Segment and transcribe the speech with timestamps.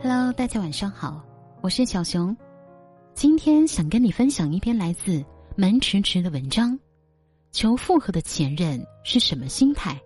[0.00, 1.24] Hello，大家晚上好，
[1.60, 2.36] 我是小熊，
[3.14, 5.24] 今天想跟你分享一篇来自
[5.56, 6.76] 门迟迟的文章。
[7.52, 10.00] 求复合的前任是什么心态？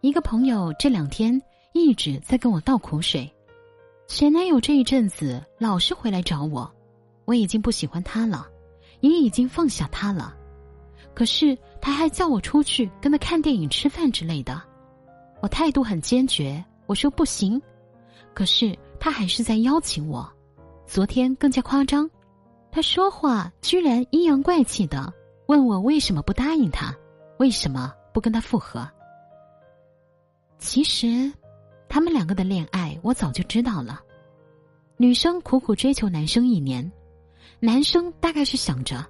[0.00, 1.40] 一个朋友这两天
[1.72, 3.32] 一直在跟我倒苦水，
[4.06, 6.73] 前男友这一阵子老是回来找我，
[7.24, 8.46] 我已经不喜欢他了，
[9.00, 10.34] 也已经放下他了，
[11.14, 14.60] 可是他还叫我出去跟他看电影、吃饭之类的，
[15.40, 17.60] 我态度很坚决，我说不行，
[18.34, 20.30] 可是他还是在邀请我，
[20.86, 22.08] 昨天更加夸张。
[22.70, 25.12] 他说话居然阴阳怪气的，
[25.46, 26.92] 问我为什么不答应他，
[27.38, 28.84] 为什么不跟他复合。
[30.58, 31.32] 其实，
[31.88, 34.00] 他们两个的恋爱我早就知道了。
[34.96, 36.90] 女生苦苦追求男生一年，
[37.64, 39.02] 男生大概是想着，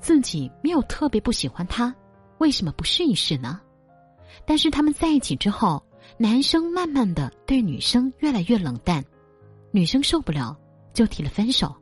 [0.00, 1.94] 自己没有特别不喜欢他，
[2.38, 3.60] 为什么不试一试呢？
[4.46, 5.84] 但是他们在一起之后，
[6.16, 9.04] 男生慢慢的对女生越来越冷淡，
[9.70, 10.56] 女生受不了，
[10.94, 11.76] 就提了分手。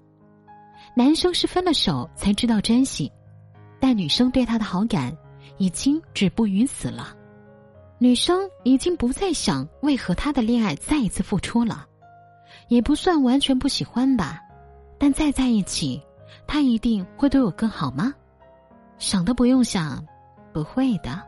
[0.97, 3.13] 男生是分了手才知道珍惜，
[3.79, 5.17] 但女生对他的好感
[5.57, 7.15] 已经止步于此了。
[8.01, 11.87] 女生已经不再想为和他的恋爱再一次付出了，
[12.67, 14.41] 也不算完全不喜欢吧。
[15.01, 16.03] 但再在一起，
[16.47, 18.15] 他一定会对我更好吗？
[18.99, 20.05] 想都不用想，
[20.53, 21.23] 不会的。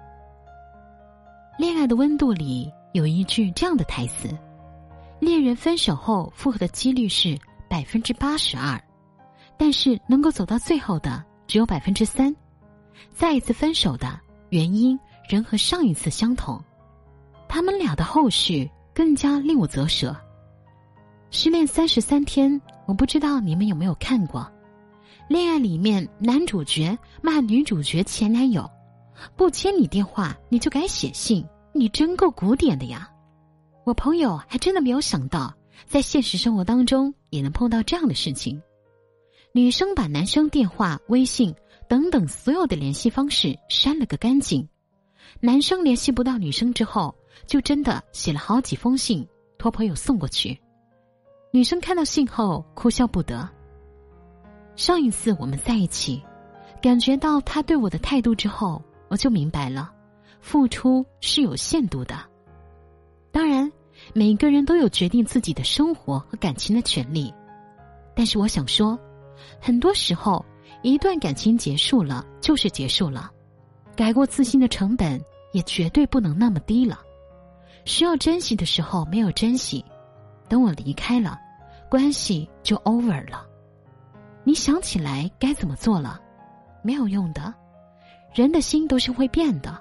[1.59, 4.29] 恋爱的温度里有一句这样的台词：
[5.19, 8.81] 恋人分手后复合的几率是百分之八十二。
[9.57, 12.35] 但是能够走到最后的只有百分之三，
[13.13, 16.59] 再一次分手的原因仍和上一次相同，
[17.47, 20.17] 他们俩的后续更加令我啧舌。
[21.31, 24.51] 失恋三十三天，我不知道你们有没有看过？
[25.31, 28.69] 恋爱里面男主角骂女主角前男友，
[29.37, 33.09] 不接你电话你就改写信，你真够古典的呀！
[33.85, 35.55] 我朋友还真的没有想到，
[35.87, 38.61] 在现实生活当中也能碰到这样的事情。
[39.53, 41.55] 女生把男生电话、微信
[41.89, 44.69] 等等所有的联系方式删了个干净，
[45.39, 47.15] 男生联系不到女生之后，
[47.47, 49.25] 就真的写了好几封信
[49.59, 50.61] 托朋友送过去。
[51.53, 53.49] 女生看到信后哭笑不得。
[54.77, 56.23] 上一次我们在一起，
[56.81, 59.91] 感觉到他对我的态度之后，我就明白了，
[60.41, 62.19] 付出是有限度的。
[63.31, 63.71] 当然，
[64.15, 67.33] 每个人都有决定自己的生活和感情的权利，
[68.15, 68.99] 但是我想说。
[69.59, 70.45] 很多时候，
[70.83, 73.31] 一段感情结束了就是结束了，
[73.97, 75.19] 改过自新的成本
[75.53, 77.01] 也绝对不能那么低了。
[77.87, 79.83] 需要珍惜的时候没有珍惜，
[80.47, 81.39] 等我离开了，
[81.89, 83.47] 关系就 over 了。
[84.45, 86.21] 你想起来该怎么做了？
[86.83, 87.53] 没有用的，
[88.35, 89.79] 人的心都是会变的。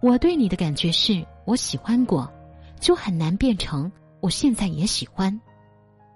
[0.00, 2.30] 我对你的感觉是我喜欢过，
[2.78, 3.90] 就很难变成
[4.20, 5.40] 我现在也喜欢。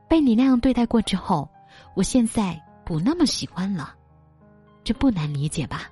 [0.08, 1.48] 被你那样对待过之后。
[1.94, 3.94] 我现在不那么喜欢了，
[4.84, 5.90] 这不难理解吧？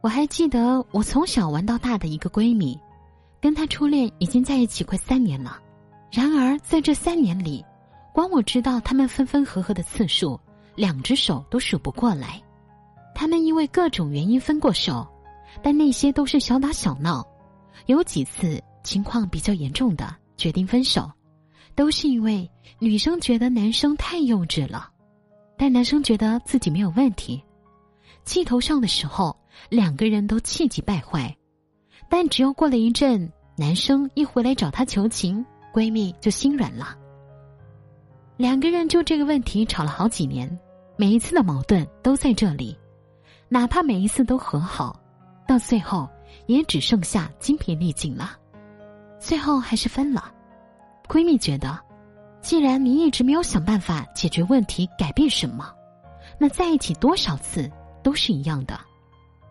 [0.00, 2.78] 我还记得我从小玩到大的一个闺蜜，
[3.40, 5.60] 跟她初恋已经在一起快三年了。
[6.10, 7.64] 然而在这三年里，
[8.14, 10.38] 光我知道他们分分合合的次数，
[10.76, 12.40] 两只手都数不过来。
[13.12, 15.04] 他们因为各种原因分过手，
[15.64, 17.26] 但那些都是小打小闹，
[17.86, 21.10] 有几次情况比较严重的，决定分手。
[21.74, 22.48] 都是因为
[22.78, 24.88] 女生觉得男生太幼稚了，
[25.58, 27.42] 但男生觉得自己没有问题。
[28.24, 29.36] 气头上的时候，
[29.68, 31.36] 两个人都气急败坏。
[32.08, 36.96] 但只要过了一阵，男生一回来找她求情，闺蜜就心软了。
[38.36, 40.58] 两个人就这个问题吵了好几年，
[40.96, 42.76] 每一次的矛盾都在这里，
[43.48, 45.00] 哪怕每一次都和好，
[45.46, 46.08] 到最后
[46.46, 48.32] 也只剩下精疲力尽了，
[49.20, 50.32] 最后还是分了。
[51.06, 51.78] 闺蜜觉得，
[52.40, 55.72] 既然你一直没有想办法解决问题、改变什么，
[56.36, 57.70] 那在一起多少次
[58.02, 58.80] 都是一样的。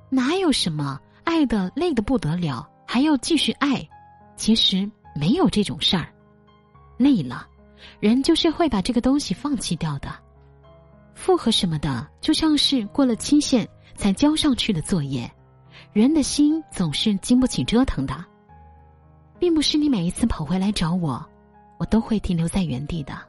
[0.10, 3.88] 哪有什么爱的累的不得了还要继续爱？
[4.36, 6.08] 其实没有这种事儿。
[6.98, 7.48] 累了，
[8.00, 10.10] 人就是会把这个东西放弃掉的。
[11.14, 15.32] 复合什么的，就像是过了期限才交上去的作业，
[15.92, 18.26] 人的心总是经不起折腾的。
[19.40, 21.24] 并不是你每一次跑回来找我。
[21.80, 23.20] 我都会停留在原地的。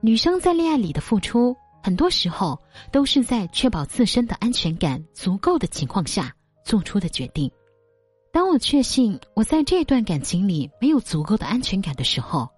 [0.00, 2.58] 女生在恋爱里的付出，很多时候
[2.90, 6.34] 都是在确保自身的安全感足够的情况下
[6.64, 7.50] 做出的决定。
[8.32, 12.48] 当我确信我在这段感情里没有足够的安全感的时候，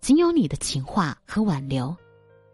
[0.00, 1.94] 仅有你的情话和挽留，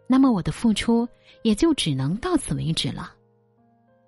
[0.06, 1.08] 那么我的付出
[1.42, 3.12] 也就只能到此为止了。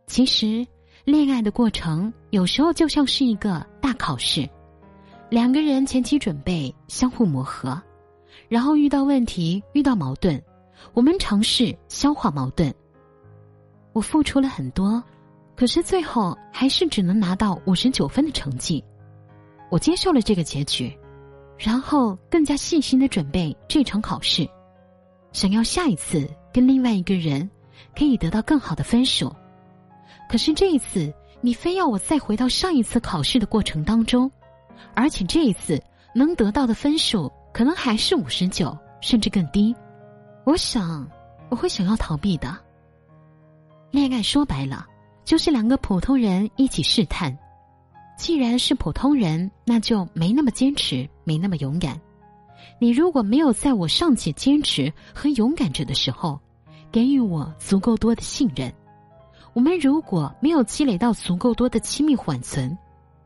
[0.06, 0.66] 其实，
[1.04, 4.48] 恋爱的过程有时候就像是一个大考试，
[5.30, 7.80] 两个人前期准备，相互磨合，
[8.48, 10.42] 然后遇到问题、遇到矛盾，
[10.92, 12.72] 我们尝试消化矛盾。
[13.92, 15.02] 我付出了很多，
[15.56, 18.82] 可是最后还是只能拿到五十九分的成绩。
[19.70, 20.94] 我接受了这个结局，
[21.62, 24.44] 然后更加细心的准备这场考试，
[25.30, 27.48] 想要下一次跟另外一个人
[27.96, 29.32] 可以得到更好的分数。
[30.28, 34.28] 可是这一次，你非要我再回到上一次考试的过程当中，
[34.92, 35.80] 而且这一次
[36.12, 39.72] 能得到的分数可能还是五十九，甚至更低。
[40.44, 41.08] 我想，
[41.48, 42.58] 我会想要逃避的。
[43.92, 44.84] 恋爱说白了，
[45.24, 47.38] 就是两个普通人一起试探。
[48.22, 52.00] 既然是普通人，那就没那么坚持，没那么勇敢。
[52.78, 56.38] 你如果没有在我尚且坚持和勇敢着的时候，
[56.92, 58.72] 给予我足够多的信任，
[59.54, 62.78] 我们如果没有积累到足够多的亲密缓存，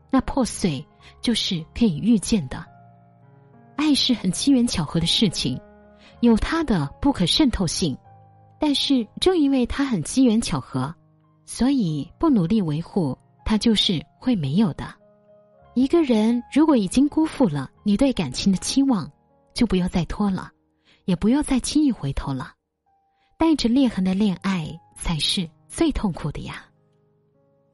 [0.09, 0.83] 那破碎
[1.21, 2.65] 就是可以预见的。
[3.75, 5.61] 爱是很机缘巧合的事情，
[6.21, 7.95] 有它的不可渗透性。
[8.57, 10.91] 但是，正因为它很机缘巧合，
[11.45, 13.15] 所以不努力维护，
[13.49, 14.93] 它就是会没有的。
[15.73, 19.09] 一个人如果已经辜负了你对感情的期望，
[19.53, 20.51] 就不要再拖了，
[21.05, 22.53] 也不要再轻易回头了。
[23.37, 24.67] 带着裂痕的恋爱
[24.97, 26.65] 才是最痛苦的呀。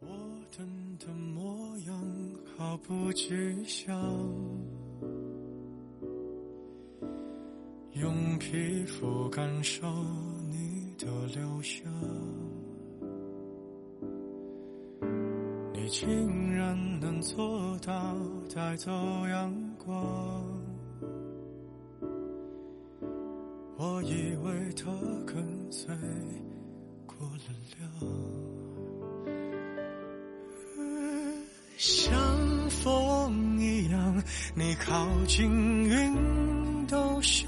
[0.02, 0.08] 我
[0.56, 2.06] 等的模样
[2.56, 3.34] 毫不吉
[3.66, 4.00] 祥。
[7.94, 9.88] 用皮肤感受
[10.52, 10.73] 你
[15.94, 17.94] 竟然能做到
[18.51, 18.92] 带走
[19.28, 20.44] 阳光。
[23.78, 24.92] 我以为他
[25.24, 25.95] 跟随
[27.06, 27.84] 过了凉，
[31.78, 32.12] 像
[32.72, 34.24] 风一样，
[34.56, 35.48] 你靠近
[35.84, 36.84] 云。
[36.86, 37.48] 都下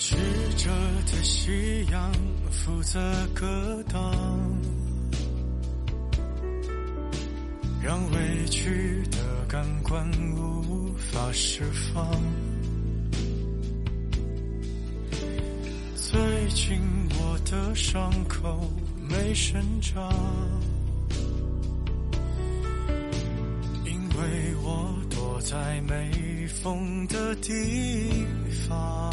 [0.00, 0.16] 曲
[0.56, 0.70] 折
[1.12, 2.10] 的夕阳
[2.50, 2.98] 负责
[3.34, 4.10] 格挡，
[7.82, 11.62] 让委屈的感官无法释
[11.92, 12.10] 放。
[15.94, 16.80] 最近
[17.18, 18.58] 我的伤口
[19.06, 20.10] 没生长，
[23.84, 28.24] 因为我躲在没风的地
[28.66, 29.12] 方。